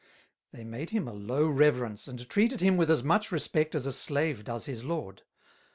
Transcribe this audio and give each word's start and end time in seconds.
They 0.51 0.63
made 0.63 0.89
him 0.89 1.07
a 1.07 1.13
low 1.13 1.47
Reverence, 1.47 2.07
and 2.07 2.27
treated 2.27 2.59
him 2.59 2.75
with 2.75 2.89
as 2.89 3.03
much 3.03 3.31
respect 3.31 3.75
as 3.75 3.85
a 3.85 3.93
Slave 3.93 4.43
does 4.45 4.65
his 4.65 4.83
Lord. 4.83 5.21